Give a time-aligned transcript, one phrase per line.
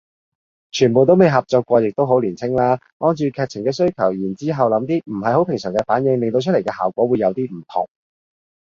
[0.71, 7.87] 全部都未合作過亦都好年青啦，按住劇情嘅需求然之後諗啲唔係好平常嘅反應令到出嚟嘅效果會有啲唔同